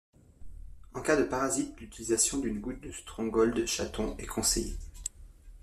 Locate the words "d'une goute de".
2.39-2.91